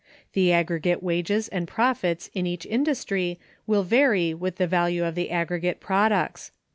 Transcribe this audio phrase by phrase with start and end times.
[0.33, 5.29] The aggregate wages and profits in each industry will vary with the value of the
[5.29, 6.51] aggregate products.